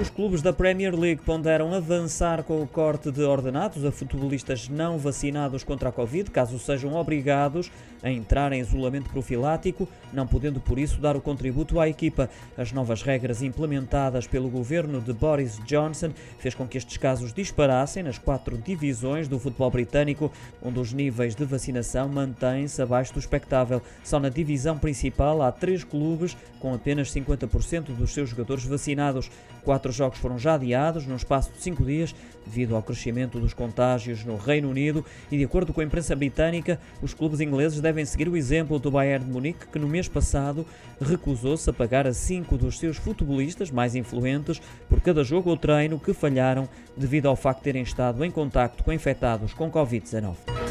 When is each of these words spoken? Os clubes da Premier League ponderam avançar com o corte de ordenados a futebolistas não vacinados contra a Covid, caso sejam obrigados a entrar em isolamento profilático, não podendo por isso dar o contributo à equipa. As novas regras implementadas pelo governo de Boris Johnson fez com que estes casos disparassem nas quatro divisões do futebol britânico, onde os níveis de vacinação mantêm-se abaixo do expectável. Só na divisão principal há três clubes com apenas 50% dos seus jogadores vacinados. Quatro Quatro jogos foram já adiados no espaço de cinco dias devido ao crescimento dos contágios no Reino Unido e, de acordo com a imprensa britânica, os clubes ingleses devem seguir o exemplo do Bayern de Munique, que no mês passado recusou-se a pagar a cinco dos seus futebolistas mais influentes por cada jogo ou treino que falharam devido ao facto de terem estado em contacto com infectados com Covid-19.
Os 0.00 0.08
clubes 0.08 0.40
da 0.40 0.52
Premier 0.52 0.94
League 0.94 1.22
ponderam 1.22 1.74
avançar 1.74 2.44
com 2.44 2.62
o 2.62 2.68
corte 2.68 3.10
de 3.10 3.22
ordenados 3.22 3.84
a 3.84 3.90
futebolistas 3.90 4.68
não 4.68 4.96
vacinados 4.96 5.64
contra 5.64 5.88
a 5.88 5.92
Covid, 5.92 6.30
caso 6.30 6.56
sejam 6.56 6.94
obrigados 6.94 7.68
a 8.00 8.08
entrar 8.08 8.52
em 8.52 8.60
isolamento 8.60 9.10
profilático, 9.10 9.88
não 10.12 10.24
podendo 10.24 10.60
por 10.60 10.78
isso 10.78 11.00
dar 11.00 11.16
o 11.16 11.20
contributo 11.20 11.80
à 11.80 11.88
equipa. 11.88 12.30
As 12.56 12.70
novas 12.70 13.02
regras 13.02 13.42
implementadas 13.42 14.24
pelo 14.24 14.48
governo 14.48 15.00
de 15.00 15.12
Boris 15.12 15.58
Johnson 15.66 16.12
fez 16.38 16.54
com 16.54 16.64
que 16.64 16.78
estes 16.78 16.96
casos 16.96 17.32
disparassem 17.32 18.04
nas 18.04 18.18
quatro 18.18 18.56
divisões 18.56 19.26
do 19.26 19.40
futebol 19.40 19.68
britânico, 19.68 20.30
onde 20.62 20.78
os 20.78 20.92
níveis 20.92 21.34
de 21.34 21.44
vacinação 21.44 22.08
mantêm-se 22.08 22.80
abaixo 22.80 23.12
do 23.12 23.18
expectável. 23.18 23.82
Só 24.04 24.20
na 24.20 24.28
divisão 24.28 24.78
principal 24.78 25.42
há 25.42 25.50
três 25.50 25.82
clubes 25.82 26.36
com 26.60 26.72
apenas 26.72 27.12
50% 27.12 27.96
dos 27.96 28.14
seus 28.14 28.30
jogadores 28.30 28.64
vacinados. 28.64 29.28
Quatro 29.64 29.87
Quatro 29.88 29.96
jogos 29.96 30.18
foram 30.18 30.38
já 30.38 30.54
adiados 30.54 31.06
no 31.06 31.16
espaço 31.16 31.50
de 31.50 31.62
cinco 31.62 31.82
dias 31.82 32.14
devido 32.44 32.76
ao 32.76 32.82
crescimento 32.82 33.40
dos 33.40 33.54
contágios 33.54 34.22
no 34.22 34.36
Reino 34.36 34.68
Unido 34.68 35.02
e, 35.32 35.38
de 35.38 35.44
acordo 35.44 35.72
com 35.72 35.80
a 35.80 35.84
imprensa 35.84 36.14
britânica, 36.14 36.78
os 37.00 37.14
clubes 37.14 37.40
ingleses 37.40 37.80
devem 37.80 38.04
seguir 38.04 38.28
o 38.28 38.36
exemplo 38.36 38.78
do 38.78 38.90
Bayern 38.90 39.24
de 39.24 39.30
Munique, 39.30 39.66
que 39.66 39.78
no 39.78 39.88
mês 39.88 40.06
passado 40.06 40.66
recusou-se 41.00 41.70
a 41.70 41.72
pagar 41.72 42.06
a 42.06 42.12
cinco 42.12 42.58
dos 42.58 42.78
seus 42.78 42.98
futebolistas 42.98 43.70
mais 43.70 43.94
influentes 43.94 44.60
por 44.90 45.00
cada 45.00 45.24
jogo 45.24 45.48
ou 45.48 45.56
treino 45.56 45.98
que 45.98 46.12
falharam 46.12 46.68
devido 46.94 47.26
ao 47.26 47.36
facto 47.36 47.60
de 47.60 47.64
terem 47.64 47.82
estado 47.82 48.22
em 48.22 48.30
contacto 48.30 48.84
com 48.84 48.92
infectados 48.92 49.54
com 49.54 49.70
Covid-19. 49.70 50.67